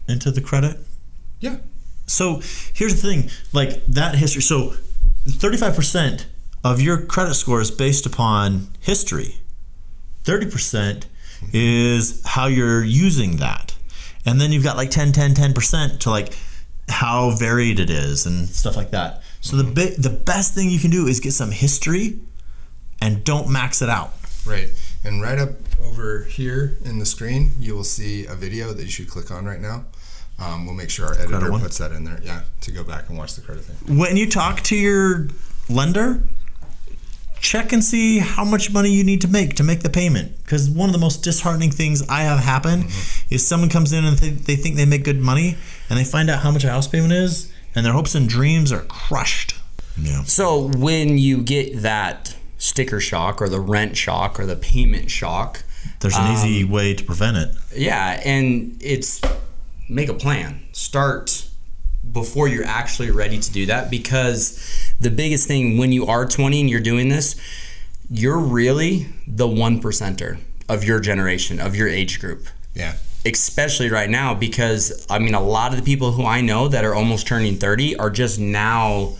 into 0.09 0.31
the 0.31 0.41
credit? 0.41 0.79
yeah. 1.41 1.57
So 2.09 2.41
here's 2.73 3.01
the 3.03 3.09
thing, 3.09 3.31
like 3.53 3.85
that 3.87 4.15
history. 4.15 4.41
So 4.41 4.75
35% 5.27 6.27
of 6.63 6.81
your 6.81 7.05
credit 7.05 7.35
score 7.35 7.61
is 7.61 7.73
based 7.73 8.07
upon 8.07 8.69
history. 8.79 9.41
30% 10.27 11.05
is 11.53 12.23
how 12.27 12.47
you're 12.47 12.85
using 12.85 13.37
that. 13.37 13.75
And 14.25 14.41
then 14.41 14.51
you've 14.53 14.65
got 14.65 14.77
like 14.77 14.91
10 14.91 15.13
10 15.13 15.35
10% 15.35 16.01
to 16.01 16.11
like 16.11 16.37
how 16.89 17.31
varied 17.31 17.81
it 17.81 17.91
is 17.91 18.27
and 18.27 18.49
stuff 18.49 18.77
like 18.77 18.91
that. 18.91 19.23
So 19.41 19.57
the 19.57 19.65
bi- 19.65 19.95
the 19.97 20.11
best 20.11 20.55
thing 20.55 20.69
you 20.71 20.79
can 20.81 20.91
do 20.91 21.07
is 21.07 21.21
get 21.21 21.33
some 21.33 21.53
history 21.53 22.19
and 23.01 23.23
don't 23.23 23.49
max 23.49 23.83
it 23.83 23.89
out. 23.89 24.13
Right. 24.45 24.69
And 25.05 25.23
right 25.23 25.39
up 25.39 25.51
over 25.85 26.25
here 26.25 26.77
in 26.85 26.99
the 26.99 27.07
screen, 27.07 27.53
you 27.61 27.75
will 27.75 27.85
see 27.85 28.27
a 28.27 28.35
video 28.35 28.73
that 28.73 28.83
you 28.83 28.91
should 28.91 29.09
click 29.09 29.31
on 29.31 29.45
right 29.45 29.61
now. 29.61 29.85
Um, 30.39 30.67
we'll 30.67 30.75
make 30.75 30.91
sure 30.91 31.07
our 31.07 31.15
editor 31.19 31.51
puts 31.51 31.79
that 31.79 31.93
in 31.93 32.05
there. 32.05 32.21
Yeah, 32.23 32.43
to 32.63 32.71
go 32.73 32.85
back 32.85 33.09
and 33.09 33.17
watch 33.17 33.35
the 33.35 33.41
credit 33.43 33.65
thing. 33.65 33.97
when 33.97 34.17
you 34.17 34.29
talk 34.29 34.61
to 34.65 34.77
your 34.77 35.29
lender, 35.69 36.23
check 37.47 37.73
and 37.73 37.83
see 37.83 38.19
how 38.19 38.45
much 38.45 38.73
money 38.73 38.91
you 38.91 39.05
need 39.05 39.21
to 39.21 39.29
make 39.29 39.55
to 39.55 39.63
make 39.63 39.81
the 39.81 39.91
payment. 39.91 40.37
Because 40.43 40.69
one 40.69 40.89
of 40.89 40.93
the 40.93 40.99
most 40.99 41.23
disheartening 41.23 41.71
things 41.71 42.07
I 42.09 42.23
have 42.23 42.41
happen 42.41 42.83
mm-hmm. 42.83 43.35
is 43.35 43.47
someone 43.47 43.71
comes 43.71 43.93
in 43.93 44.05
and 44.05 44.19
th- 44.19 44.41
they 44.41 44.57
think 44.57 44.77
they 44.77 44.85
make 44.85 45.05
good 45.05 45.21
money, 45.21 45.57
and 45.89 45.99
they 45.99 46.05
find 46.05 46.29
out 46.29 46.43
how 46.43 46.51
much 46.51 46.65
a 46.65 46.71
house 46.71 46.89
payment 46.89 47.13
is, 47.13 47.53
and 47.75 47.87
their 47.87 47.93
hopes 47.93 48.15
and 48.15 48.29
dreams 48.29 48.73
are 48.73 48.83
crushed. 48.83 49.55
Yeah. 49.97 50.25
So 50.25 50.69
when 50.77 51.19
you 51.19 51.43
get 51.43 51.83
that 51.83 52.37
sticker 52.59 53.01
shock 53.01 53.41
or 53.41 53.49
the 53.49 53.61
rent 53.61 53.97
shock 53.97 54.41
or 54.41 54.47
the 54.47 54.57
payment 54.57 55.11
shock, 55.11 55.63
There's 56.01 56.17
an 56.17 56.33
easy 56.33 56.65
um, 56.65 56.71
way 56.71 56.95
to 56.95 57.05
prevent 57.05 57.37
it. 57.37 57.55
yeah, 57.77 58.21
and 58.25 58.77
it's 58.81 59.21
make 59.89 60.09
a 60.09 60.15
plan. 60.15 60.61
Start 60.73 61.49
before 62.13 62.49
you're 62.49 62.65
actually 62.65 63.11
ready 63.11 63.39
to 63.39 63.53
do 63.53 63.67
that 63.67 63.91
because 63.91 64.86
the 65.01 65.11
biggest 65.11 65.47
thing 65.47 65.79
when 65.79 65.93
you 65.93 66.07
are 66.07 66.27
20 66.27 66.61
and 66.61 66.71
you're 66.71 66.81
doing 66.81 67.09
this, 67.09 67.37
you're 68.11 68.39
really 68.39 69.09
the 69.27 69.49
one 69.49 69.81
percenter 69.81 70.39
of 70.69 70.85
your 70.85 71.01
generation, 71.01 71.61
of 71.61 71.77
your 71.77 71.89
age 71.89 72.21
group. 72.21 72.47
Yeah. 72.75 72.95
Especially 73.25 73.91
right 73.91 74.09
now, 74.09 74.35
because 74.35 75.07
I 75.11 75.19
mean, 75.19 75.35
a 75.35 75.41
lot 75.41 75.73
of 75.73 75.79
the 75.79 75.85
people 75.85 76.13
who 76.13 76.25
I 76.25 76.41
know 76.41 76.69
that 76.69 76.85
are 76.85 76.95
almost 76.95 77.27
turning 77.27 77.57
30 77.57 77.97
are 77.97 78.11
just 78.11 78.39
now 78.39 79.15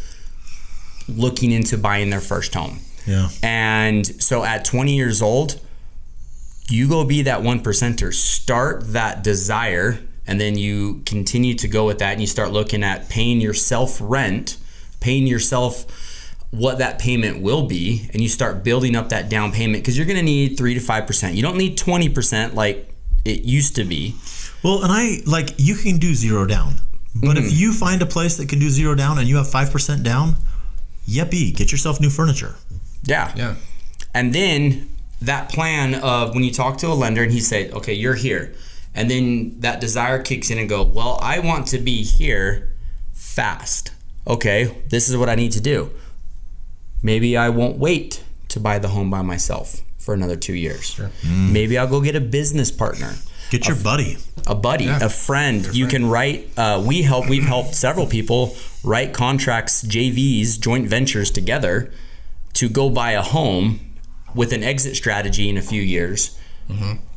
looking 1.09 1.51
into 1.51 1.77
buying 1.77 2.11
their 2.11 2.21
first 2.21 2.55
home. 2.55 2.79
Yeah. 3.07 3.29
And 3.43 4.07
so 4.23 4.45
at 4.45 4.65
20 4.65 4.95
years 4.95 5.23
old, 5.23 5.61
you 6.69 6.89
go 6.89 7.05
be 7.05 7.23
that 7.23 7.43
one 7.43 7.61
percenter. 7.61 8.13
Start 8.13 8.93
that 8.93 9.23
desire, 9.23 9.99
and 10.27 10.41
then 10.41 10.59
you 10.59 11.03
continue 11.07 11.55
to 11.55 11.69
go 11.69 11.87
with 11.87 11.99
that, 12.01 12.13
and 12.13 12.21
you 12.21 12.27
start 12.27 12.51
looking 12.51 12.83
at 12.83 13.09
paying 13.09 13.41
yourself 13.41 13.99
rent, 14.01 14.57
paying 15.01 15.27
yourself 15.27 15.85
what 16.51 16.79
that 16.79 16.99
payment 16.99 17.43
will 17.43 17.67
be, 17.67 18.09
and 18.13 18.23
you 18.23 18.29
start 18.29 18.65
building 18.65 18.97
up 18.97 19.11
that 19.11 19.29
down 19.29 19.53
payment 19.53 19.83
because 19.83 19.97
you're 19.97 20.07
going 20.07 20.19
to 20.19 20.23
need 20.25 20.57
three 20.57 20.75
to 20.75 20.81
five 20.81 21.07
percent. 21.07 21.35
You 21.35 21.43
don't 21.43 21.59
need 21.59 21.77
20 21.77 22.09
percent 22.09 22.55
like 22.55 22.89
it 23.25 23.43
used 23.43 23.77
to 23.77 23.85
be. 23.85 24.15
Well, 24.63 24.83
and 24.83 24.93
I 24.93 25.19
like 25.27 25.51
you 25.59 25.75
can 25.75 25.99
do 25.99 26.15
zero 26.15 26.47
down, 26.47 26.77
but 27.15 27.37
if 27.37 27.45
mm. 27.45 27.53
you 27.53 27.73
find 27.73 28.01
a 28.03 28.07
place 28.07 28.37
that 28.39 28.49
can 28.49 28.59
do 28.59 28.71
zero 28.71 28.95
down 28.95 29.19
and 29.19 29.29
you 29.29 29.37
have 29.37 29.51
five 29.51 29.71
percent 29.71 30.03
down, 30.03 30.37
yippee, 31.07 31.55
get 31.55 31.73
yourself 31.73 32.01
new 32.01 32.11
furniture. 32.11 32.55
Yeah. 33.05 33.33
Yeah. 33.37 33.55
And 34.15 34.35
then 34.35 34.89
that 35.23 35.51
plan 35.51 35.95
of 35.95 36.35
when 36.35 36.45
you 36.45 36.53
talk 36.53 36.79
to 36.79 36.89
a 36.89 36.95
lender 36.95 37.23
and 37.23 37.33
he 37.33 37.41
said, 37.41 37.73
okay, 37.73 37.93
you're 37.93 38.15
here. 38.15 38.55
And 38.95 39.11
then 39.11 39.61
that 39.61 39.81
desire 39.81 40.23
kicks 40.23 40.51
in 40.51 40.59
and 40.59 40.69
go, 40.69 40.83
well, 40.83 41.19
I 41.23 41.41
want 41.41 41.67
to 41.69 41.79
be 41.79 42.03
here 42.03 42.73
fast. 43.13 43.93
Okay, 44.27 44.77
this 44.89 45.09
is 45.09 45.17
what 45.17 45.29
I 45.29 45.35
need 45.35 45.53
to 45.53 45.61
do. 45.61 45.91
Maybe 47.03 47.37
I 47.37 47.49
won't 47.49 47.79
wait 47.79 48.25
to 48.49 48.61
buy 48.61 48.79
the 48.79 48.89
home 48.89 49.11
by 49.11 49.23
myself 49.23 49.83
for 49.99 50.15
another 50.15 50.37
two 50.37 50.55
years. 50.55 51.01
Maybe 51.25 51.79
I'll 51.79 51.87
go 51.89 52.01
get 52.01 52.17
a 52.17 52.21
business 52.21 52.71
partner 52.71 53.15
Get 53.51 53.69
your 53.69 53.77
buddy. 53.77 54.19
a 54.47 54.55
buddy, 54.55 54.85
Yeah. 54.85 54.99
a 55.05 55.09
friend. 55.09 55.69
You 55.73 55.87
can 55.87 56.07
write. 56.07 56.49
Uh, 56.57 56.83
we 56.85 57.03
help. 57.03 57.29
We've 57.29 57.45
helped 57.45 57.75
several 57.75 58.07
people 58.07 58.57
write 58.83 59.13
contracts, 59.13 59.83
JVs, 59.85 60.59
joint 60.61 60.89
ventures 60.89 61.31
together 61.31 61.93
to 62.55 62.69
go 62.69 62.89
buy 62.91 63.13
a 63.13 63.23
home 63.23 63.81
with 64.35 64.53
an 64.53 64.63
exit 64.65 64.97
strategy 64.97 65.49
in 65.49 65.57
a 65.57 65.63
few 65.63 65.83
years. 65.83 66.37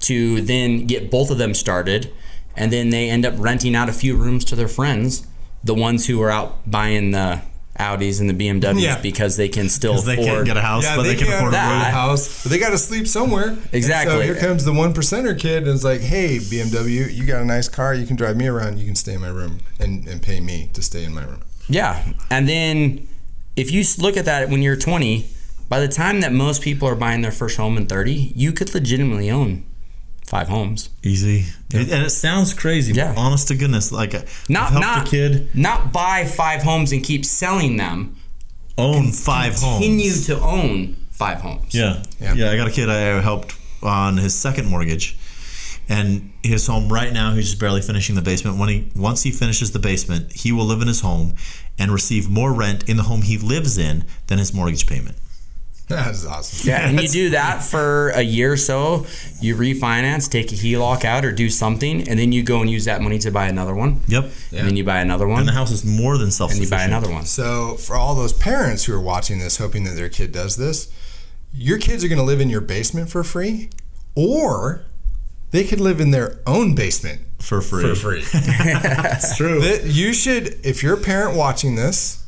To 0.01 0.41
then 0.41 0.85
get 0.85 1.09
both 1.09 1.31
of 1.31 1.39
them 1.39 1.53
started, 1.55 2.11
and 2.55 2.71
then 2.71 2.91
they 2.91 3.09
end 3.09 3.25
up 3.25 3.33
renting 3.37 3.75
out 3.75 3.89
a 3.89 3.93
few 3.93 4.15
rooms 4.15 4.45
to 4.45 4.55
their 4.55 4.67
friends, 4.67 5.25
the 5.63 5.73
ones 5.73 6.07
who 6.07 6.21
are 6.21 6.29
out 6.31 6.69
buying 6.69 7.11
the 7.11 7.41
Audis 7.79 8.19
and 8.19 8.29
the 8.29 8.33
BMWs 8.33 8.81
Yeah. 8.81 8.99
because 9.01 9.37
they 9.37 9.47
can 9.47 9.69
still 9.69 9.93
Because 9.93 10.05
they 10.05 10.13
afford. 10.13 10.27
can't 10.27 10.45
get 10.47 10.57
a 10.57 10.61
house, 10.61 10.83
Yeah, 10.83 10.97
but 10.97 11.03
they, 11.03 11.15
can 11.15 11.27
can't 11.27 11.37
afford 11.37 11.53
a 11.53 11.57
a 11.57 11.59
house, 11.59 12.43
but 12.43 12.51
they 12.51 12.59
got 12.59 12.71
to 12.71 12.77
sleep 12.77 13.07
somewhere. 13.07 13.49
And 13.49 13.69
Exactly. 13.73 14.15
so 14.15 14.21
here 14.21 14.35
comes 14.35 14.65
the 14.65 14.73
one 14.73 14.93
percenter 14.93 15.37
kid, 15.39 15.63
and 15.63 15.71
it's 15.75 15.83
like, 15.85 16.01
"Hey, 16.01 16.39
BMW, 16.39 17.05
you 17.13 17.23
got 17.25 17.41
a 17.41 17.45
nice 17.45 17.69
car. 17.69 17.93
You 17.95 18.05
can 18.05 18.17
drive 18.17 18.35
me 18.35 18.47
around. 18.47 18.79
You 18.79 18.85
can 18.85 18.95
stay 18.95 19.13
in 19.13 19.21
my 19.21 19.29
room 19.29 19.59
and, 19.79 20.05
and 20.09 20.21
pay 20.21 20.41
me 20.41 20.69
to 20.73 20.81
stay 20.81 21.05
in 21.05 21.13
my 21.13 21.23
room." 21.23 21.41
Yeah. 21.69 22.03
And 22.29 22.49
then 22.49 23.07
if 23.55 23.71
you 23.71 23.83
look 23.97 24.17
at 24.17 24.25
that 24.25 24.49
when 24.49 24.61
you're 24.61 24.75
20, 24.75 25.25
by 25.69 25.79
the 25.79 25.87
time 25.87 26.19
that 26.21 26.33
most 26.33 26.61
people 26.61 26.85
are 26.87 26.95
buying 26.95 27.21
their 27.21 27.31
first 27.31 27.55
home 27.57 27.77
in 27.77 27.85
30, 27.87 28.33
you 28.35 28.51
could 28.51 28.73
legitimately 28.73 29.29
own 29.31 29.63
five 30.29 30.48
homes. 30.48 30.89
Easy. 31.03 31.45
It- 31.74 31.89
and 31.91 32.05
it 32.05 32.12
sounds 32.12 32.53
crazy, 32.53 32.93
Yeah. 32.93 33.13
but 33.13 33.19
honest 33.19 33.48
to 33.50 33.55
goodness, 33.55 33.91
like 33.91 34.13
uh, 34.13 34.21
Not 34.48 34.74
not 34.74 35.07
a 35.07 35.09
kid 35.09 35.50
not 35.55 35.91
buy 35.91 36.25
five 36.25 36.62
homes 36.63 36.91
and 36.91 37.03
keep 37.03 37.25
selling 37.25 37.77
them. 37.77 38.15
own 38.77 39.12
five 39.12 39.55
Continue 39.55 40.12
homes. 40.12 40.25
to 40.27 40.39
own 40.39 40.95
five 41.12 41.41
homes. 41.41 41.74
Yeah. 41.74 42.03
Yeah. 42.21 42.33
yeah. 42.36 42.51
I 42.51 42.55
got 42.55 42.67
a 42.67 42.71
kid 42.71 42.89
I 42.89 43.19
helped 43.21 43.53
on 43.83 44.17
his 44.17 44.33
second 44.36 44.67
mortgage. 44.69 45.17
and 45.91 46.31
his 46.43 46.67
home 46.67 46.88
right 46.93 47.12
now 47.12 47.33
he's 47.33 47.45
just 47.50 47.59
barely 47.59 47.81
finishing 47.81 48.13
the 48.15 48.21
basement. 48.21 48.57
When 48.59 48.69
he 48.69 48.88
once 48.95 49.24
he 49.24 49.31
finishes 49.31 49.71
the 49.71 49.79
basement, 49.79 50.31
he 50.33 50.51
will 50.51 50.65
live 50.65 50.81
in 50.83 50.88
his 50.88 51.01
home 51.01 51.33
and 51.79 51.91
receive 51.91 52.29
more 52.29 52.53
rent 52.53 52.88
in 52.88 52.95
the 52.98 53.03
home 53.03 53.24
he 53.24 53.38
lives 53.39 53.77
in 53.77 54.05
than 54.27 54.38
his 54.38 54.53
mortgage 54.53 54.86
payment. 54.86 55.17
That 56.00 56.12
is 56.12 56.24
awesome. 56.24 56.69
Yeah, 56.69 56.88
and 56.88 57.01
you 57.01 57.08
do 57.08 57.29
that 57.31 57.63
for 57.63 58.10
a 58.10 58.22
year 58.22 58.53
or 58.53 58.58
so. 58.58 59.08
You 59.41 59.55
refinance, 59.55 60.29
take 60.29 60.51
a 60.51 60.55
HELOC 60.55 61.03
out, 61.03 61.25
or 61.25 61.31
do 61.31 61.50
something, 61.50 62.08
and 62.08 62.19
then 62.19 62.31
you 62.31 62.43
go 62.43 62.62
and 62.62 62.69
use 62.69 62.86
that 62.86 63.01
money 63.01 63.17
to 63.17 63.31
buy 63.31 63.48
another 63.48 63.74
one. 63.74 64.01
Yep. 64.08 64.25
And 64.51 64.67
then 64.67 64.75
you 64.75 64.84
buy 64.84 65.00
another 65.00 65.27
one, 65.27 65.39
And 65.39 65.48
the 65.48 65.53
house 65.53 65.72
is 65.72 65.84
more 65.84 66.19
than 66.19 66.29
self 66.29 66.51
and 66.51 66.62
you 66.62 66.69
buy 66.69 66.84
another 66.84 67.12
one. 67.12 67.25
So, 67.25 67.74
for 67.74 67.96
all 67.96 68.13
those 68.13 68.34
parents 68.34 68.86
who 68.86 68.93
are 68.93 69.01
watching 69.01 69.39
this, 69.39 69.58
hoping 69.58 69.84
that 69.86 69.96
their 69.96 70.10
kid 70.10 70.31
does 70.31 70.58
this, 70.58 70.93
your 71.51 71.79
kids 71.79 72.03
are 72.03 72.08
going 72.08 72.19
to 72.19 72.24
live 72.24 72.39
in 72.39 72.50
your 72.50 72.62
basement 72.62 73.10
for 73.10 73.24
free, 73.24 73.72
or 74.13 74.86
they 75.50 75.63
could 75.63 75.79
live 75.79 76.00
in 76.00 76.12
their 76.12 76.39
own 76.46 76.75
basement 76.75 77.22
for 77.39 77.62
free. 77.62 77.81
for 77.81 77.96
free. 77.96 78.22
That's 78.31 79.36
true. 79.36 79.60
That 79.62 79.86
you 79.86 80.13
should, 80.13 80.63
if 80.63 80.84
you're 80.84 80.93
a 80.93 81.01
parent 81.01 81.36
watching 81.36 81.74
this, 81.74 82.18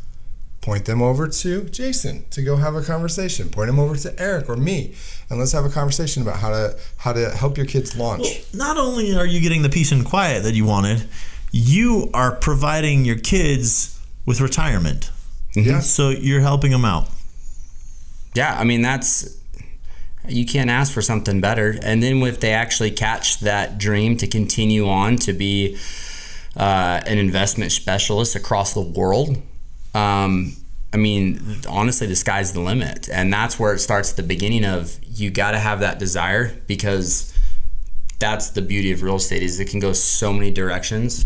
point 0.61 0.85
them 0.85 1.01
over 1.01 1.27
to 1.27 1.63
Jason 1.65 2.23
to 2.29 2.43
go 2.43 2.55
have 2.55 2.75
a 2.75 2.83
conversation. 2.83 3.49
Point 3.49 3.67
them 3.67 3.79
over 3.79 3.95
to 3.95 4.11
Aric 4.11 4.47
or 4.47 4.55
me, 4.55 4.95
and 5.29 5.39
let's 5.39 5.51
have 5.51 5.65
a 5.65 5.69
conversation 5.69 6.21
about 6.21 6.37
how 6.37 6.49
to 6.49 6.77
how 6.97 7.13
to 7.13 7.29
help 7.31 7.57
your 7.57 7.65
kids 7.65 7.97
launch. 7.97 8.43
Not 8.53 8.77
only 8.77 9.15
are 9.15 9.25
you 9.25 9.41
getting 9.41 9.63
the 9.63 9.69
peace 9.69 9.91
and 9.91 10.05
quiet 10.05 10.43
that 10.43 10.53
you 10.53 10.65
wanted, 10.65 11.07
you 11.51 12.09
are 12.13 12.35
providing 12.35 13.05
your 13.05 13.17
kids 13.17 13.99
with 14.25 14.39
retirement. 14.39 15.11
Yeah. 15.53 15.79
So 15.79 16.09
you're 16.09 16.41
helping 16.41 16.71
them 16.71 16.85
out. 16.85 17.07
Yeah, 18.33 18.55
I 18.57 18.63
mean 18.63 18.81
that's 18.81 19.37
you 20.27 20.45
can't 20.45 20.69
ask 20.69 20.93
for 20.93 21.01
something 21.01 21.41
better. 21.41 21.77
And 21.81 22.01
then 22.03 22.21
if 22.21 22.39
they 22.39 22.53
actually 22.53 22.91
catch 22.91 23.39
that 23.39 23.77
dream 23.79 24.17
to 24.17 24.27
continue 24.27 24.87
on 24.87 25.15
to 25.17 25.33
be 25.33 25.77
uh, 26.55 27.01
an 27.05 27.17
investment 27.17 27.71
specialist 27.71 28.35
across 28.35 28.73
the 28.73 28.81
world, 28.81 29.41
um, 29.93 30.55
I 30.93 30.97
mean, 30.97 31.61
honestly, 31.69 32.07
the 32.07 32.15
sky's 32.15 32.53
the 32.53 32.59
limit, 32.59 33.09
and 33.09 33.31
that's 33.31 33.57
where 33.57 33.73
it 33.73 33.79
starts. 33.79 34.11
At 34.11 34.17
the 34.17 34.23
beginning 34.23 34.65
of 34.65 34.99
you 35.05 35.29
got 35.29 35.51
to 35.51 35.59
have 35.59 35.79
that 35.79 35.99
desire 35.99 36.53
because 36.67 37.33
that's 38.19 38.49
the 38.51 38.61
beauty 38.61 38.91
of 38.91 39.01
real 39.01 39.15
estate 39.15 39.41
is 39.41 39.59
it 39.59 39.67
can 39.69 39.79
go 39.79 39.93
so 39.93 40.31
many 40.31 40.51
directions 40.51 41.25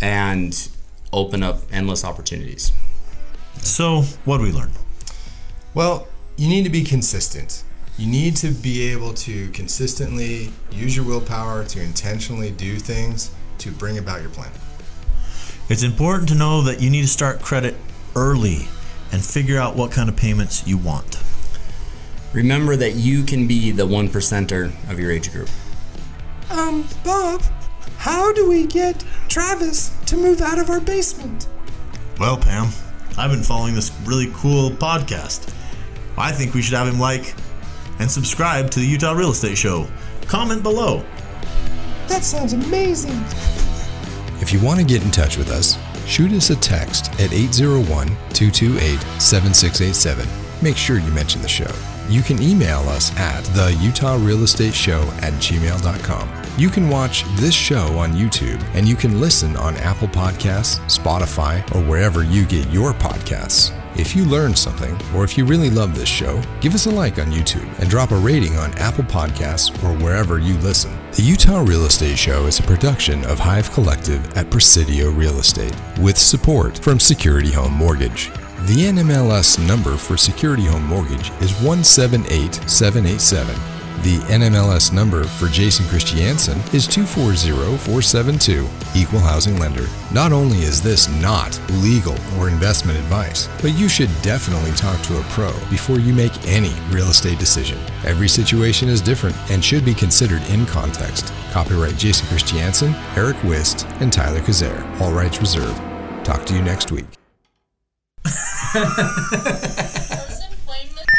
and 0.00 0.68
open 1.12 1.42
up 1.42 1.60
endless 1.70 2.04
opportunities. 2.04 2.72
So 3.58 4.02
what 4.24 4.38
do 4.38 4.44
we 4.44 4.52
learn? 4.52 4.70
Well, 5.74 6.08
you 6.36 6.48
need 6.48 6.64
to 6.64 6.70
be 6.70 6.82
consistent. 6.82 7.62
You 7.96 8.10
need 8.10 8.36
to 8.36 8.50
be 8.50 8.90
able 8.90 9.14
to 9.14 9.50
consistently 9.50 10.50
use 10.72 10.96
your 10.96 11.04
willpower 11.04 11.64
to 11.64 11.80
intentionally 11.80 12.50
do 12.50 12.78
things 12.78 13.30
to 13.58 13.70
bring 13.70 13.98
about 13.98 14.22
your 14.22 14.30
plan. 14.30 14.50
It's 15.68 15.82
important 15.82 16.28
to 16.30 16.34
know 16.34 16.62
that 16.62 16.80
you 16.80 16.90
need 16.90 17.02
to 17.02 17.08
start 17.08 17.40
credit 17.40 17.76
early 18.16 18.68
and 19.12 19.24
figure 19.24 19.58
out 19.58 19.76
what 19.76 19.92
kind 19.92 20.08
of 20.08 20.16
payments 20.16 20.66
you 20.66 20.78
want. 20.78 21.22
Remember 22.32 22.76
that 22.76 22.94
you 22.94 23.24
can 23.24 23.46
be 23.46 23.70
the 23.70 23.86
one 23.86 24.08
percenter 24.08 24.72
of 24.90 24.98
your 24.98 25.10
age 25.10 25.30
group. 25.30 25.48
Um, 26.50 26.86
Bob, 27.04 27.42
how 27.98 28.32
do 28.32 28.48
we 28.48 28.66
get 28.66 29.04
Travis 29.28 29.94
to 30.06 30.16
move 30.16 30.40
out 30.40 30.58
of 30.58 30.70
our 30.70 30.80
basement? 30.80 31.46
Well, 32.18 32.36
Pam, 32.36 32.68
I've 33.18 33.30
been 33.30 33.42
following 33.42 33.74
this 33.74 33.92
really 34.04 34.30
cool 34.34 34.70
podcast. 34.70 35.52
I 36.16 36.32
think 36.32 36.54
we 36.54 36.62
should 36.62 36.74
have 36.74 36.88
him 36.88 36.98
like 36.98 37.34
and 37.98 38.10
subscribe 38.10 38.70
to 38.70 38.80
the 38.80 38.86
Utah 38.86 39.12
Real 39.12 39.30
Estate 39.30 39.56
Show. 39.58 39.86
Comment 40.26 40.62
below. 40.62 41.04
That 42.08 42.24
sounds 42.24 42.52
amazing. 42.52 43.22
If 44.40 44.52
you 44.52 44.60
want 44.60 44.80
to 44.80 44.86
get 44.86 45.02
in 45.02 45.10
touch 45.10 45.36
with 45.36 45.50
us, 45.50 45.78
shoot 46.06 46.32
us 46.32 46.50
a 46.50 46.56
text 46.56 47.12
at 47.14 47.32
801 47.32 48.08
228 48.32 49.00
7687. 49.20 50.26
Make 50.62 50.76
sure 50.76 50.98
you 50.98 51.10
mention 51.12 51.42
the 51.42 51.48
show. 51.48 51.70
You 52.08 52.22
can 52.22 52.42
email 52.42 52.80
us 52.88 53.16
at 53.16 53.42
the 53.54 53.76
Utah 53.80 54.16
Real 54.20 54.42
Estate 54.42 54.74
Show 54.74 55.00
at 55.22 55.32
gmail.com. 55.34 56.42
You 56.58 56.68
can 56.68 56.88
watch 56.88 57.24
this 57.36 57.54
show 57.54 57.98
on 57.98 58.12
YouTube 58.12 58.62
and 58.74 58.86
you 58.86 58.94
can 58.94 59.20
listen 59.20 59.56
on 59.56 59.76
Apple 59.78 60.08
Podcasts, 60.08 60.78
Spotify, 60.86 61.62
or 61.74 61.82
wherever 61.88 62.22
you 62.22 62.44
get 62.44 62.68
your 62.70 62.92
podcasts. 62.92 63.76
If 63.94 64.16
you 64.16 64.24
learned 64.24 64.56
something, 64.56 64.98
or 65.14 65.22
if 65.22 65.36
you 65.36 65.44
really 65.44 65.68
love 65.68 65.94
this 65.94 66.08
show, 66.08 66.40
give 66.62 66.74
us 66.74 66.86
a 66.86 66.90
like 66.90 67.18
on 67.18 67.26
YouTube 67.26 67.68
and 67.78 67.90
drop 67.90 68.10
a 68.10 68.16
rating 68.16 68.56
on 68.56 68.72
Apple 68.78 69.04
Podcasts 69.04 69.70
or 69.84 69.94
wherever 70.02 70.38
you 70.38 70.54
listen. 70.58 70.96
The 71.12 71.22
Utah 71.22 71.60
Real 71.60 71.84
Estate 71.84 72.16
Show 72.16 72.46
is 72.46 72.58
a 72.58 72.62
production 72.62 73.22
of 73.26 73.38
Hive 73.38 73.70
Collective 73.72 74.34
at 74.34 74.50
Presidio 74.50 75.10
Real 75.10 75.38
Estate, 75.38 75.76
with 76.00 76.16
support 76.16 76.78
from 76.78 76.98
Security 76.98 77.52
Home 77.52 77.74
Mortgage. 77.74 78.30
The 78.62 78.86
NMLS 78.86 79.58
number 79.68 79.98
for 79.98 80.16
Security 80.16 80.64
Home 80.64 80.86
Mortgage 80.86 81.30
is 81.42 81.52
178787. 81.60 83.71
The 84.02 84.18
NMLS 84.18 84.92
number 84.92 85.22
for 85.22 85.46
Jason 85.46 85.86
Christiansen 85.86 86.58
is 86.74 86.88
240472, 86.88 88.68
Equal 88.96 89.20
Housing 89.20 89.56
Lender. 89.60 89.86
Not 90.12 90.32
only 90.32 90.58
is 90.58 90.82
this 90.82 91.08
not 91.22 91.56
legal 91.70 92.16
or 92.36 92.48
investment 92.48 92.98
advice, 92.98 93.48
but 93.60 93.78
you 93.78 93.88
should 93.88 94.10
definitely 94.20 94.72
talk 94.72 95.00
to 95.02 95.20
a 95.20 95.22
pro 95.30 95.52
before 95.70 96.00
you 96.00 96.12
make 96.12 96.32
any 96.48 96.74
real 96.90 97.10
estate 97.10 97.38
decision. 97.38 97.78
Every 98.04 98.26
situation 98.26 98.88
is 98.88 99.00
different 99.00 99.36
and 99.52 99.64
should 99.64 99.84
be 99.84 99.94
considered 99.94 100.42
in 100.50 100.66
context. 100.66 101.32
Copyright 101.52 101.96
Jason 101.96 102.26
Christiansen, 102.26 102.94
Aric 103.14 103.40
Wist, 103.44 103.86
and 104.00 104.12
Tyler 104.12 104.40
Kazare. 104.40 104.82
All 105.00 105.12
rights 105.12 105.38
reserved. 105.38 105.80
Talk 106.24 106.44
to 106.46 106.54
you 106.54 106.62
next 106.62 106.90
week. 106.90 107.06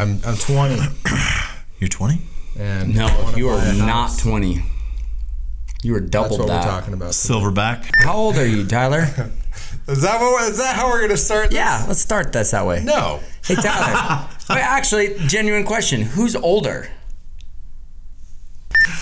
I'm, 0.01 0.19
I'm 0.25 0.35
20. 0.35 0.81
You're 1.79 1.87
20? 1.87 2.19
And 2.57 2.95
No, 2.95 3.33
you 3.35 3.49
are 3.49 3.57
not 3.73 4.09
house. 4.09 4.21
20. 4.21 4.61
You 5.81 5.95
are 5.95 5.99
That's 5.99 6.11
double 6.11 6.37
what 6.37 6.47
that. 6.47 6.65
we're 6.65 6.71
talking 6.71 6.93
about. 6.93 7.11
Silverback. 7.11 7.89
How 8.03 8.13
old 8.15 8.37
are 8.37 8.47
you, 8.47 8.65
Tyler? 8.65 9.01
Is 9.87 10.01
that 10.01 10.21
what? 10.21 10.49
Is 10.49 10.57
that 10.59 10.75
how 10.77 10.87
we're 10.87 11.01
gonna 11.01 11.17
start? 11.17 11.49
This? 11.49 11.57
yeah, 11.57 11.83
let's 11.87 11.99
start 11.99 12.31
this 12.31 12.51
that 12.51 12.65
way. 12.65 12.81
No. 12.83 13.19
Hey, 13.43 13.55
Tyler. 13.55 14.29
Wait, 14.49 14.59
actually, 14.61 15.15
genuine 15.27 15.65
question. 15.65 16.01
Who's 16.01 16.35
older? 16.37 16.89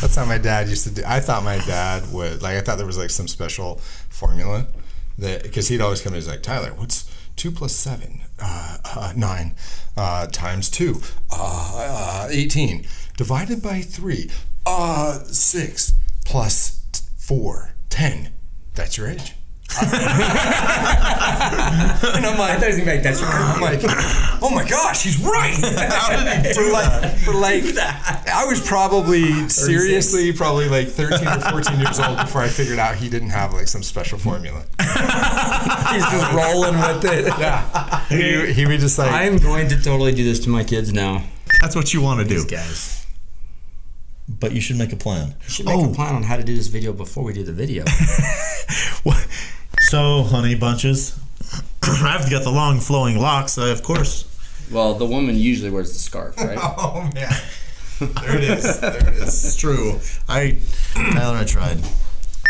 That's 0.02 0.16
how 0.16 0.26
my 0.26 0.40
dad 0.40 0.70
used 0.70 0.84
to 0.88 0.94
do. 0.94 1.04
I 1.06 1.20
thought 1.20 1.44
my 1.44 1.58
dad 1.60 2.12
would 2.12 2.42
like. 2.42 2.56
I 2.58 2.62
thought 2.62 2.78
there 2.78 2.88
was 2.88 2.98
like 2.98 3.12
some 3.12 3.28
special 3.28 3.76
formula 4.10 4.66
that 5.20 5.44
because 5.44 5.68
he'd 5.68 5.82
always 5.82 6.02
come 6.02 6.14
in. 6.14 6.18
He's 6.18 6.28
like, 6.28 6.42
Tyler, 6.42 6.74
what's 6.76 7.10
two 7.36 7.52
plus 7.52 7.74
seven? 7.76 8.22
Uh, 8.40 8.78
uh, 8.84 9.14
nine 9.16 9.54
uh, 9.96 10.26
times 10.28 10.70
two. 10.70 11.00
Uh, 11.32 12.26
uh, 12.26 12.28
Eighteen 12.32 12.86
divided 13.22 13.62
by 13.62 13.82
three. 13.82 14.32
Uh, 14.66 15.20
six 15.26 15.94
plus 16.26 16.84
t- 16.92 17.04
four. 17.20 17.76
Ten. 17.88 18.32
That's 18.74 18.98
your 18.98 19.10
age. 19.10 19.36
and 19.80 19.92
I'm 22.26 22.38
like, 22.40 22.60
doesn't 22.60 22.84
make 22.84 23.04
that 23.04 23.22
I'm 23.22 23.62
like, 23.62 23.80
oh 24.42 24.50
my 24.50 24.68
gosh, 24.68 25.04
he's 25.04 25.20
right. 25.20 25.54
for 26.56 26.72
like, 26.72 27.18
for 27.20 27.34
like, 27.36 27.64
I 28.28 28.44
was 28.46 28.60
probably 28.68 29.48
seriously 29.50 30.34
probably 30.34 30.68
like 30.68 30.88
13 30.88 31.28
or 31.28 31.40
14 31.52 31.80
years 31.80 32.00
old 32.00 32.18
before 32.18 32.42
I 32.42 32.48
figured 32.48 32.80
out 32.80 32.96
he 32.96 33.08
didn't 33.08 33.30
have 33.30 33.54
like 33.54 33.68
some 33.68 33.84
special 33.84 34.18
formula. 34.18 34.66
He's 34.80 36.06
just 36.10 36.34
rolling 36.34 36.76
with 36.80 37.06
it. 37.06 37.28
Yeah, 37.28 38.04
he, 38.08 38.52
he 38.52 38.66
would 38.66 38.80
just 38.80 38.98
like, 38.98 39.12
I'm 39.12 39.38
going 39.38 39.70
to 39.70 39.76
totally 39.80 40.12
do 40.12 40.24
this 40.24 40.40
to 40.40 40.50
my 40.50 40.64
kids 40.64 40.92
now. 40.92 41.24
That's 41.62 41.76
what 41.76 41.94
you 41.94 42.02
want 42.02 42.20
to 42.22 42.28
do. 42.28 42.42
These 42.42 42.46
guys. 42.46 43.01
But 44.40 44.52
you 44.54 44.62
should 44.62 44.78
make 44.78 44.94
a 44.94 44.96
plan. 44.96 45.36
We 45.46 45.50
should 45.50 45.66
make 45.66 45.76
Oh. 45.76 45.92
a 45.92 45.94
plan 45.94 46.16
on 46.16 46.24
how 46.24 46.38
to 46.38 46.44
do 46.44 46.56
this 46.56 46.68
video 46.68 46.94
before 46.94 47.24
we 47.24 47.34
do 47.34 47.44
the 47.44 47.54
video. 47.54 47.84
So, 49.80 50.24
honey 50.24 50.56
bunches, 50.56 51.20
I've 51.84 52.30
got 52.30 52.44
the 52.44 52.52
long 52.52 52.80
flowing 52.80 53.18
locks, 53.20 53.58
uh, 53.58 53.66
of 53.72 53.84
course. 53.84 54.26
well, 54.72 54.94
the 54.94 55.06
woman 55.06 55.36
usually 55.36 55.70
wears 55.72 55.92
the 55.92 56.00
scarf, 56.00 56.38
right? 56.38 56.58
oh 56.62 57.10
man, 57.14 57.34
there 58.00 58.38
it 58.38 58.44
is, 58.44 58.80
there 58.80 58.96
it 59.10 59.14
is. 59.16 59.44
It's 59.46 59.56
true. 59.58 60.00
I, 60.30 60.60
Tyler, 60.94 61.38
I 61.40 61.44
tried. 61.46 61.80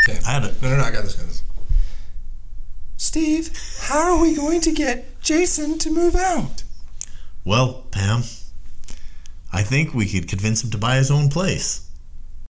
Okay, 0.07 0.19
I 0.27 0.31
had 0.33 0.43
it. 0.43 0.61
no, 0.61 0.69
no, 0.69 0.77
no, 0.77 0.83
I 0.83 0.91
got 0.91 1.03
this. 1.03 1.15
Got 1.15 1.27
this. 1.27 1.43
Steve, 2.97 3.50
how 3.79 4.13
are 4.15 4.21
we 4.21 4.35
going 4.35 4.61
to 4.61 4.71
get 4.71 5.19
Jason 5.21 5.79
to 5.79 5.89
move 5.89 6.15
out? 6.15 6.63
Well, 7.43 7.85
Pam, 7.91 8.23
I 9.53 9.63
think 9.63 9.93
we 9.93 10.08
could 10.08 10.27
convince 10.27 10.63
him 10.63 10.72
to 10.72 10.77
buy 10.77 10.96
his 10.96 11.12
own 11.12 11.29
place. 11.29 11.90